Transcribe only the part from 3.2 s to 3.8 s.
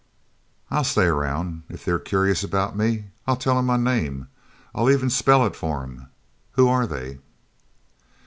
I'll tell 'em my